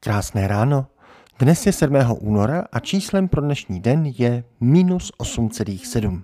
Krásné 0.00 0.46
ráno. 0.46 0.86
Dnes 1.38 1.66
je 1.66 1.72
7. 1.72 1.96
února 2.20 2.64
a 2.72 2.80
číslem 2.80 3.28
pro 3.28 3.40
dnešní 3.40 3.80
den 3.80 4.06
je 4.18 4.44
minus 4.60 5.12
8,7. 5.18 6.22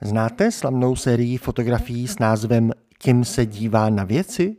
Znáte 0.00 0.52
slavnou 0.52 0.96
sérii 0.96 1.38
fotografií 1.38 2.08
s 2.08 2.18
názvem 2.18 2.72
Kim 2.98 3.24
se 3.24 3.46
dívá 3.46 3.90
na 3.90 4.04
věci? 4.04 4.56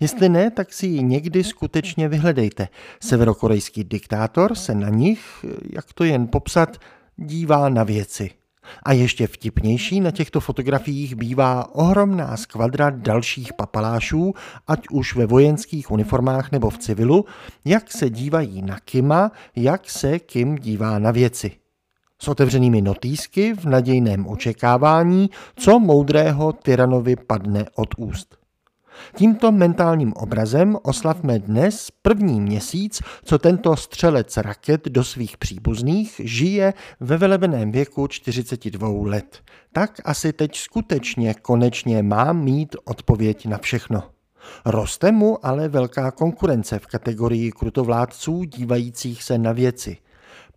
Jestli 0.00 0.28
ne, 0.28 0.50
tak 0.50 0.72
si 0.72 0.86
ji 0.86 1.02
někdy 1.02 1.44
skutečně 1.44 2.08
vyhledejte. 2.08 2.68
Severokorejský 3.00 3.84
diktátor 3.84 4.54
se 4.54 4.74
na 4.74 4.88
nich, 4.88 5.44
jak 5.72 5.92
to 5.92 6.04
jen 6.04 6.26
popsat, 6.26 6.76
dívá 7.16 7.68
na 7.68 7.84
věci. 7.84 8.30
A 8.82 8.92
ještě 8.92 9.26
vtipnější 9.26 10.00
na 10.00 10.10
těchto 10.10 10.40
fotografiích 10.40 11.14
bývá 11.14 11.74
ohromná 11.74 12.36
skvadra 12.36 12.90
dalších 12.90 13.52
papalášů, 13.52 14.34
ať 14.66 14.88
už 14.90 15.14
ve 15.16 15.26
vojenských 15.26 15.90
uniformách 15.90 16.52
nebo 16.52 16.70
v 16.70 16.78
civilu, 16.78 17.24
jak 17.64 17.92
se 17.92 18.10
dívají 18.10 18.62
na 18.62 18.78
Kima, 18.80 19.32
jak 19.56 19.90
se 19.90 20.18
Kim 20.18 20.58
dívá 20.58 20.98
na 20.98 21.10
věci. 21.10 21.50
S 22.18 22.28
otevřenými 22.28 22.82
notýsky 22.82 23.54
v 23.54 23.64
nadějném 23.64 24.26
očekávání, 24.26 25.30
co 25.56 25.78
moudrého 25.78 26.52
tyranovi 26.52 27.16
padne 27.16 27.64
od 27.74 27.88
úst. 27.98 28.43
Tímto 29.16 29.52
mentálním 29.52 30.12
obrazem 30.12 30.76
oslavme 30.82 31.38
dnes 31.38 31.88
první 32.02 32.40
měsíc, 32.40 33.02
co 33.24 33.38
tento 33.38 33.76
střelec 33.76 34.36
raket 34.36 34.88
do 34.88 35.04
svých 35.04 35.36
příbuzných 35.36 36.20
žije 36.24 36.74
ve 37.00 37.16
velebeném 37.16 37.72
věku 37.72 38.06
42 38.06 38.88
let. 39.08 39.38
Tak 39.72 40.00
asi 40.04 40.32
teď 40.32 40.56
skutečně 40.56 41.34
konečně 41.34 42.02
má 42.02 42.32
mít 42.32 42.76
odpověď 42.84 43.46
na 43.46 43.58
všechno. 43.58 44.02
Roste 44.64 45.12
mu 45.12 45.46
ale 45.46 45.68
velká 45.68 46.10
konkurence 46.10 46.78
v 46.78 46.86
kategorii 46.86 47.52
krutovládců 47.52 48.44
dívajících 48.44 49.22
se 49.22 49.38
na 49.38 49.52
věci. 49.52 49.96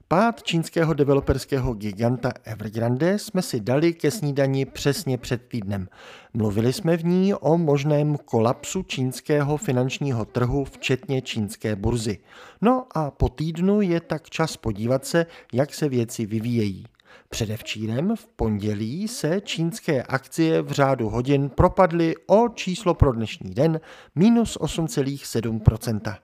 Pád 0.10 0.44
čínského 0.44 0.94
developerského 0.94 1.74
giganta 1.74 2.32
Evergrande 2.44 3.20
jsme 3.20 3.42
si 3.42 3.60
dali 3.60 3.94
ke 3.94 4.12
snídani 4.12 4.66
přesně 4.66 5.18
před 5.18 5.42
týdnem. 5.48 5.88
Mluvili 6.34 6.74
jsme 6.74 6.98
v 6.98 7.06
ní 7.06 7.34
o 7.34 7.58
možném 7.58 8.18
kolapsu 8.18 8.84
čínského 8.84 9.58
finančního 9.58 10.26
trhu, 10.26 10.66
včetně 10.66 11.22
čínské 11.22 11.76
burzy. 11.76 12.18
No 12.62 12.86
a 12.96 13.12
po 13.12 13.30
týdnu 13.30 13.82
je 13.82 14.02
tak 14.02 14.30
čas 14.30 14.58
podívat 14.58 15.06
se, 15.06 15.26
jak 15.54 15.74
se 15.74 15.90
věci 15.90 16.26
vyvíjejí. 16.26 16.86
Předevčírem 17.30 18.16
v 18.16 18.28
pondělí 18.28 19.08
se 19.08 19.42
čínské 19.42 20.04
akcie 20.04 20.62
v 20.62 20.72
řádu 20.72 21.10
hodin 21.10 21.50
propadly 21.50 22.16
o 22.28 22.50
číslo 22.50 22.94
pro 22.94 23.12
dnešní 23.12 23.54
den 23.54 23.80
minus 24.16 24.58
8,7 24.58 26.18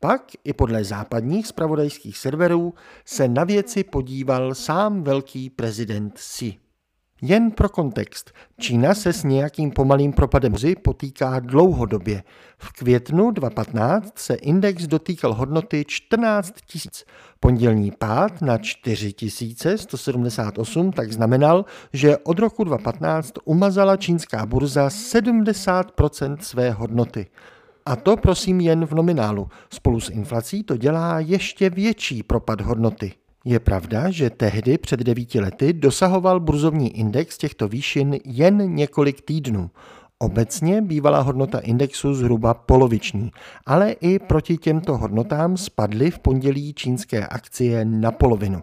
pak 0.00 0.22
i 0.44 0.52
podle 0.52 0.84
západních 0.84 1.46
spravodajských 1.46 2.18
serverů 2.18 2.74
se 3.04 3.28
na 3.28 3.44
věci 3.44 3.84
podíval 3.84 4.54
sám 4.54 5.02
velký 5.02 5.50
prezident 5.50 6.14
Xi. 6.14 6.56
Jen 7.22 7.50
pro 7.50 7.68
kontext, 7.68 8.30
Čína 8.58 8.94
se 8.94 9.12
s 9.12 9.24
nějakým 9.24 9.70
pomalým 9.70 10.12
propadem 10.12 10.56
zy 10.56 10.76
potýká 10.76 11.40
dlouhodobě. 11.40 12.22
V 12.58 12.72
květnu 12.72 13.30
2015 13.30 14.18
se 14.18 14.34
index 14.34 14.86
dotýkal 14.86 15.34
hodnoty 15.34 15.84
14 15.88 16.54
tisíc. 16.66 17.04
Pondělní 17.40 17.90
pád 17.90 18.42
na 18.42 18.58
4178 18.58 20.92
tak 20.92 21.12
znamenal, 21.12 21.64
že 21.92 22.18
od 22.18 22.38
roku 22.38 22.64
2015 22.64 23.32
umazala 23.44 23.96
čínská 23.96 24.46
burza 24.46 24.88
70% 24.88 26.36
své 26.40 26.70
hodnoty. 26.70 27.26
A 27.86 27.96
to 27.96 28.16
prosím 28.16 28.60
jen 28.60 28.86
v 28.86 28.92
nominálu. 28.92 29.48
Spolu 29.70 30.00
s 30.00 30.10
inflací 30.10 30.62
to 30.62 30.76
dělá 30.76 31.20
ještě 31.20 31.70
větší 31.70 32.22
propad 32.22 32.60
hodnoty. 32.60 33.12
Je 33.44 33.60
pravda, 33.60 34.10
že 34.10 34.30
tehdy 34.30 34.78
před 34.78 35.00
devíti 35.00 35.40
lety 35.40 35.72
dosahoval 35.72 36.40
burzovní 36.40 36.96
index 36.96 37.38
těchto 37.38 37.68
výšin 37.68 38.18
jen 38.24 38.74
několik 38.74 39.20
týdnů. 39.20 39.70
Obecně 40.18 40.82
bývala 40.82 41.20
hodnota 41.20 41.58
indexu 41.58 42.14
zhruba 42.14 42.54
poloviční, 42.54 43.30
ale 43.66 43.92
i 43.92 44.18
proti 44.18 44.56
těmto 44.56 44.96
hodnotám 44.96 45.56
spadly 45.56 46.10
v 46.10 46.18
pondělí 46.18 46.74
čínské 46.74 47.26
akcie 47.26 47.84
na 47.84 48.12
polovinu. 48.12 48.62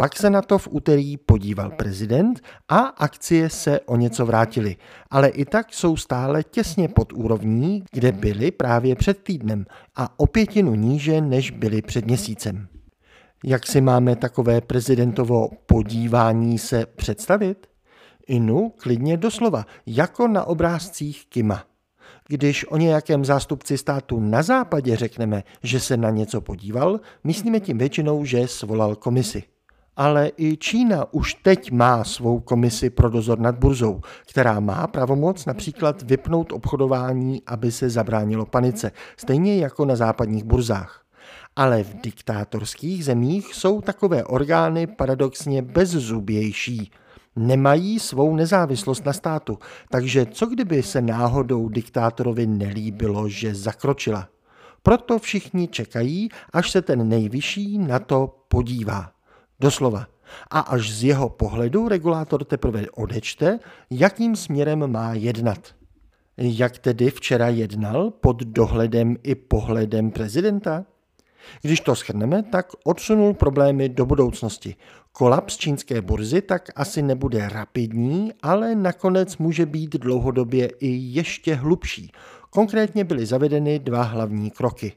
Pak 0.00 0.16
se 0.16 0.30
na 0.30 0.42
to 0.42 0.58
v 0.58 0.68
úterý 0.70 1.16
podíval 1.16 1.70
prezident 1.70 2.40
a 2.68 2.78
akcie 2.78 3.50
se 3.50 3.80
o 3.80 3.96
něco 3.96 4.26
vrátily, 4.26 4.76
ale 5.10 5.28
i 5.28 5.44
tak 5.44 5.74
jsou 5.74 5.96
stále 5.96 6.42
těsně 6.42 6.88
pod 6.88 7.12
úrovní, 7.12 7.84
kde 7.92 8.12
byly 8.12 8.50
právě 8.50 8.96
před 8.96 9.22
týdnem 9.22 9.66
a 9.96 10.20
o 10.20 10.26
pětinu 10.26 10.74
níže, 10.74 11.20
než 11.20 11.50
byly 11.50 11.82
před 11.82 12.06
měsícem. 12.06 12.68
Jak 13.44 13.66
si 13.66 13.80
máme 13.80 14.16
takové 14.16 14.60
prezidentovo 14.60 15.48
podívání 15.66 16.58
se 16.58 16.86
představit? 16.86 17.66
Inu 18.26 18.72
klidně 18.76 19.16
doslova, 19.16 19.66
jako 19.86 20.28
na 20.28 20.44
obrázcích 20.44 21.26
Kima. 21.28 21.64
Když 22.28 22.70
o 22.70 22.76
nějakém 22.76 23.24
zástupci 23.24 23.78
státu 23.78 24.20
na 24.20 24.42
západě 24.42 24.96
řekneme, 24.96 25.42
že 25.62 25.80
se 25.80 25.96
na 25.96 26.10
něco 26.10 26.40
podíval, 26.40 27.00
myslíme 27.24 27.60
tím 27.60 27.78
většinou, 27.78 28.24
že 28.24 28.48
svolal 28.48 28.96
komisi 28.96 29.42
ale 30.00 30.30
i 30.36 30.56
Čína 30.56 31.12
už 31.12 31.34
teď 31.34 31.70
má 31.70 32.04
svou 32.04 32.40
komisi 32.40 32.90
pro 32.90 33.10
dozor 33.10 33.38
nad 33.38 33.58
burzou, 33.58 34.00
která 34.30 34.60
má 34.60 34.86
pravomoc 34.86 35.46
například 35.46 36.02
vypnout 36.02 36.52
obchodování, 36.52 37.42
aby 37.46 37.72
se 37.72 37.90
zabránilo 37.90 38.46
panice, 38.46 38.92
stejně 39.16 39.56
jako 39.56 39.84
na 39.84 39.96
západních 39.96 40.44
burzách. 40.44 41.04
Ale 41.56 41.82
v 41.82 42.00
diktátorských 42.00 43.04
zemích 43.04 43.54
jsou 43.54 43.80
takové 43.80 44.24
orgány 44.24 44.86
paradoxně 44.86 45.62
bezzubější. 45.62 46.90
Nemají 47.36 47.98
svou 47.98 48.36
nezávislost 48.36 49.06
na 49.06 49.12
státu, 49.12 49.58
takže 49.90 50.26
co 50.26 50.46
kdyby 50.46 50.82
se 50.82 51.00
náhodou 51.00 51.68
diktátorovi 51.68 52.46
nelíbilo, 52.46 53.28
že 53.28 53.54
zakročila? 53.54 54.28
Proto 54.82 55.18
všichni 55.18 55.68
čekají, 55.68 56.28
až 56.52 56.70
se 56.70 56.82
ten 56.82 57.08
nejvyšší 57.08 57.78
na 57.78 57.98
to 57.98 58.44
podívá. 58.48 59.19
Doslova. 59.60 60.06
A 60.50 60.60
až 60.60 60.90
z 60.90 61.04
jeho 61.04 61.28
pohledu 61.28 61.88
regulátor 61.88 62.44
teprve 62.44 62.90
odečte, 62.90 63.58
jakým 63.90 64.36
směrem 64.36 64.92
má 64.92 65.14
jednat. 65.14 65.74
Jak 66.36 66.78
tedy 66.78 67.10
včera 67.10 67.48
jednal 67.48 68.10
pod 68.10 68.42
dohledem 68.42 69.16
i 69.22 69.34
pohledem 69.34 70.10
prezidenta? 70.10 70.84
Když 71.62 71.80
to 71.80 71.94
schrneme, 71.94 72.42
tak 72.42 72.66
odsunul 72.84 73.34
problémy 73.34 73.88
do 73.88 74.06
budoucnosti. 74.06 74.76
Kolaps 75.12 75.56
čínské 75.56 76.02
burzy 76.02 76.42
tak 76.42 76.68
asi 76.76 77.02
nebude 77.02 77.48
rapidní, 77.48 78.32
ale 78.42 78.74
nakonec 78.74 79.36
může 79.38 79.66
být 79.66 79.96
dlouhodobě 79.96 80.66
i 80.66 80.88
ještě 80.88 81.54
hlubší. 81.54 82.12
Konkrétně 82.50 83.04
byly 83.04 83.26
zavedeny 83.26 83.78
dva 83.78 84.02
hlavní 84.02 84.50
kroky. 84.50 84.92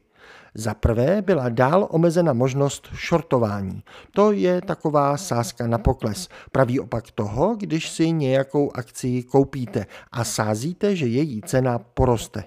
Za 0.55 0.73
prvé 0.73 1.21
byla 1.21 1.49
dál 1.49 1.87
omezena 1.91 2.33
možnost 2.33 2.87
šortování. 2.93 3.83
To 4.11 4.31
je 4.31 4.61
taková 4.61 5.17
sázka 5.17 5.67
na 5.67 5.77
pokles. 5.77 6.29
Pravý 6.51 6.79
opak 6.79 7.11
toho, 7.11 7.55
když 7.55 7.89
si 7.89 8.11
nějakou 8.11 8.71
akci 8.75 9.23
koupíte 9.23 9.85
a 10.11 10.23
sázíte, 10.23 10.95
že 10.95 11.07
její 11.07 11.41
cena 11.41 11.79
poroste. 11.79 12.43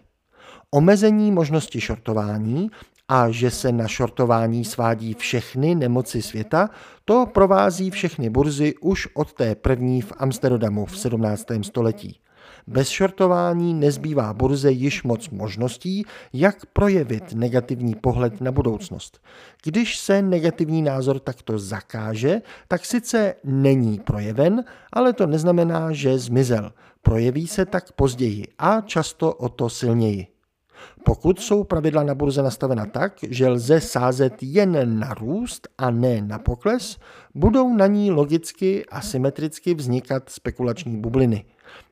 Omezení 0.70 1.32
možnosti 1.32 1.80
šortování 1.80 2.70
a 3.08 3.30
že 3.30 3.50
se 3.50 3.72
na 3.72 3.88
šortování 3.88 4.64
svádí 4.64 5.14
všechny 5.14 5.74
nemoci 5.74 6.22
světa, 6.22 6.70
to 7.04 7.26
provází 7.26 7.90
všechny 7.90 8.30
burzy 8.30 8.74
už 8.80 9.08
od 9.14 9.32
té 9.32 9.54
první 9.54 10.02
v 10.02 10.12
Amsterdamu 10.16 10.86
v 10.86 10.98
17. 10.98 11.46
století. 11.62 12.20
Bez 12.68 12.88
šortování 12.88 13.74
nezbývá 13.74 14.32
burze 14.32 14.70
již 14.70 15.02
moc 15.02 15.30
možností, 15.30 16.04
jak 16.32 16.66
projevit 16.66 17.34
negativní 17.34 17.94
pohled 17.94 18.40
na 18.40 18.52
budoucnost. 18.52 19.20
Když 19.64 19.98
se 19.98 20.22
negativní 20.22 20.82
názor 20.82 21.18
takto 21.18 21.58
zakáže, 21.58 22.42
tak 22.68 22.84
sice 22.84 23.34
není 23.44 23.98
projeven, 23.98 24.64
ale 24.92 25.12
to 25.12 25.26
neznamená, 25.26 25.92
že 25.92 26.18
zmizel. 26.18 26.72
Projeví 27.02 27.46
se 27.46 27.66
tak 27.66 27.92
později 27.92 28.44
a 28.58 28.80
často 28.80 29.34
o 29.34 29.48
to 29.48 29.68
silněji. 29.68 30.26
Pokud 31.04 31.40
jsou 31.40 31.64
pravidla 31.64 32.02
na 32.02 32.14
burze 32.14 32.42
nastavena 32.42 32.86
tak, 32.86 33.12
že 33.30 33.48
lze 33.48 33.80
sázet 33.80 34.34
jen 34.42 34.98
na 34.98 35.14
růst 35.14 35.68
a 35.78 35.90
ne 35.90 36.22
na 36.22 36.38
pokles, 36.38 36.98
budou 37.34 37.74
na 37.74 37.86
ní 37.86 38.10
logicky 38.10 38.86
a 38.86 39.00
symetricky 39.00 39.74
vznikat 39.74 40.30
spekulační 40.30 40.96
bubliny. 40.96 41.44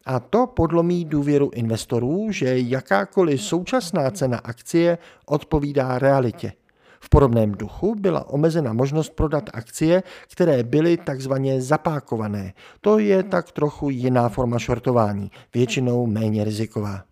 A 0.06 0.21
to 0.21 0.47
podlomí 0.47 1.05
důvěru 1.05 1.50
investorů, 1.55 2.26
že 2.31 2.59
jakákoliv 2.59 3.43
současná 3.43 4.11
cena 4.11 4.38
akcie 4.38 4.99
odpovídá 5.26 5.99
realitě. 5.99 6.53
V 7.00 7.09
podobném 7.09 7.53
duchu 7.53 7.94
byla 7.94 8.29
omezena 8.29 8.73
možnost 8.73 9.11
prodat 9.11 9.50
akcie, 9.53 10.03
které 10.32 10.62
byly 10.62 10.97
takzvaně 10.97 11.62
zapákované. 11.62 12.53
To 12.81 12.99
je 12.99 13.23
tak 13.23 13.53
trochu 13.53 13.91
jiná 13.91 14.29
forma 14.29 14.59
šortování, 14.59 15.31
většinou 15.55 16.06
méně 16.06 16.44
riziková. 16.44 17.03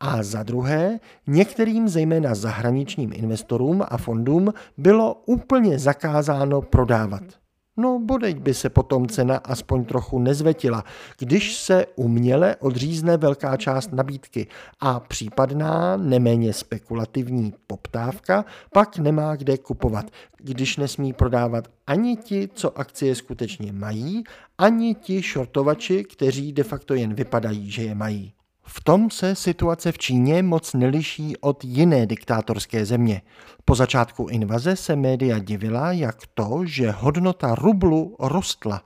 A 0.00 0.22
za 0.22 0.42
druhé, 0.42 1.00
některým 1.26 1.88
zejména 1.88 2.34
zahraničním 2.34 3.12
investorům 3.14 3.82
a 3.88 3.96
fondům 3.96 4.54
bylo 4.76 5.14
úplně 5.26 5.78
zakázáno 5.78 6.62
prodávat. 6.62 7.39
No 7.80 7.98
bodeď 7.98 8.38
by 8.38 8.54
se 8.54 8.70
potom 8.70 9.06
cena 9.06 9.36
aspoň 9.36 9.84
trochu 9.84 10.18
nezvetila, 10.18 10.84
když 11.18 11.56
se 11.56 11.86
uměle 11.96 12.56
odřízne 12.56 13.16
velká 13.16 13.56
část 13.56 13.92
nabídky 13.92 14.46
a 14.80 15.00
případná 15.00 15.96
neméně 15.96 16.52
spekulativní 16.52 17.54
poptávka 17.66 18.44
pak 18.72 18.98
nemá 18.98 19.36
kde 19.36 19.58
kupovat, 19.58 20.06
když 20.36 20.76
nesmí 20.76 21.12
prodávat 21.12 21.68
ani 21.86 22.16
ti, 22.16 22.48
co 22.54 22.78
akcie 22.78 23.14
skutečně 23.14 23.72
mají, 23.72 24.24
ani 24.58 24.94
ti 24.94 25.22
šortovači, 25.22 26.04
kteří 26.04 26.52
de 26.52 26.62
facto 26.62 26.94
jen 26.94 27.14
vypadají, 27.14 27.70
že 27.70 27.82
je 27.82 27.94
mají. 27.94 28.32
V 28.72 28.84
tom 28.84 29.10
se 29.10 29.34
situace 29.34 29.92
v 29.92 29.98
Číně 29.98 30.42
moc 30.42 30.74
neliší 30.74 31.36
od 31.36 31.64
jiné 31.64 32.06
diktátorské 32.06 32.84
země. 32.86 33.22
Po 33.64 33.74
začátku 33.74 34.26
invaze 34.30 34.76
se 34.76 34.96
média 34.96 35.38
divila, 35.38 35.92
jak 35.92 36.16
to, 36.34 36.60
že 36.64 36.90
hodnota 36.90 37.54
rublu 37.54 38.16
rostla. 38.18 38.82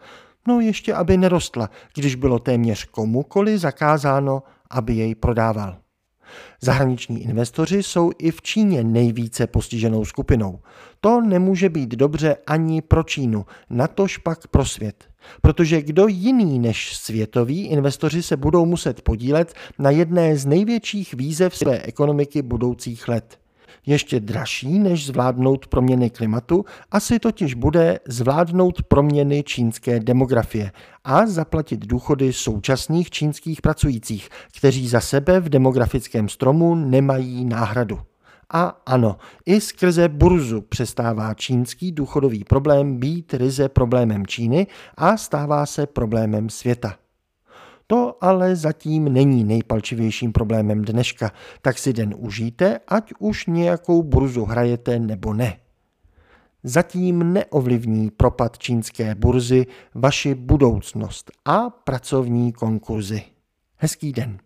No 0.48 0.60
ještě 0.60 0.94
aby 0.94 1.16
nerostla, 1.16 1.70
když 1.94 2.14
bylo 2.14 2.38
téměř 2.38 2.84
komukoli 2.84 3.58
zakázáno, 3.58 4.42
aby 4.70 4.94
jej 4.94 5.14
prodával. 5.14 5.76
Zahraniční 6.60 7.22
investoři 7.22 7.82
jsou 7.82 8.10
i 8.18 8.30
v 8.30 8.42
Číně 8.42 8.84
nejvíce 8.84 9.46
postiženou 9.46 10.04
skupinou. 10.04 10.60
To 11.00 11.20
nemůže 11.20 11.68
být 11.68 11.90
dobře 11.90 12.36
ani 12.46 12.82
pro 12.82 13.02
Čínu, 13.02 13.46
natož 13.70 14.18
pak 14.18 14.46
pro 14.46 14.64
svět. 14.64 15.04
Protože 15.42 15.82
kdo 15.82 16.06
jiný 16.06 16.58
než 16.58 16.96
světoví 16.96 17.66
investoři 17.66 18.22
se 18.22 18.36
budou 18.36 18.66
muset 18.66 19.02
podílet 19.02 19.54
na 19.78 19.90
jedné 19.90 20.36
z 20.36 20.46
největších 20.46 21.14
výzev 21.14 21.56
své 21.56 21.82
ekonomiky 21.82 22.42
budoucích 22.42 23.08
let. 23.08 23.43
Ještě 23.86 24.20
dražší 24.20 24.78
než 24.78 25.06
zvládnout 25.06 25.66
proměny 25.66 26.10
klimatu, 26.10 26.64
asi 26.90 27.18
totiž 27.18 27.54
bude 27.54 28.00
zvládnout 28.08 28.82
proměny 28.82 29.42
čínské 29.42 30.00
demografie 30.00 30.72
a 31.04 31.26
zaplatit 31.26 31.86
důchody 31.86 32.32
současných 32.32 33.10
čínských 33.10 33.62
pracujících, 33.62 34.28
kteří 34.56 34.88
za 34.88 35.00
sebe 35.00 35.40
v 35.40 35.48
demografickém 35.48 36.28
stromu 36.28 36.74
nemají 36.74 37.44
náhradu. 37.44 38.00
A 38.52 38.82
ano, 38.86 39.16
i 39.46 39.60
skrze 39.60 40.08
burzu 40.08 40.60
přestává 40.60 41.34
čínský 41.34 41.92
důchodový 41.92 42.44
problém 42.44 42.96
být 42.96 43.34
ryze 43.34 43.68
problémem 43.68 44.26
Číny 44.26 44.66
a 44.96 45.16
stává 45.16 45.66
se 45.66 45.86
problémem 45.86 46.50
světa. 46.50 46.94
To 47.86 48.24
ale 48.24 48.56
zatím 48.56 49.12
není 49.12 49.44
nejpalčivějším 49.44 50.32
problémem 50.32 50.84
dneška, 50.84 51.32
tak 51.62 51.78
si 51.78 51.92
den 51.92 52.14
užijte, 52.18 52.80
ať 52.88 53.12
už 53.18 53.46
nějakou 53.46 54.02
burzu 54.02 54.44
hrajete 54.44 54.98
nebo 54.98 55.34
ne. 55.34 55.56
Zatím 56.62 57.32
neovlivní 57.32 58.10
propad 58.10 58.58
čínské 58.58 59.14
burzy 59.14 59.66
vaši 59.94 60.34
budoucnost 60.34 61.30
a 61.44 61.70
pracovní 61.70 62.52
konkurzy. 62.52 63.22
Hezký 63.76 64.12
den. 64.12 64.38